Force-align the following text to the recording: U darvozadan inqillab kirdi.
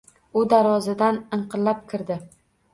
U 0.39 0.43
darvozadan 0.53 1.21
inqillab 1.39 1.87
kirdi. 1.95 2.21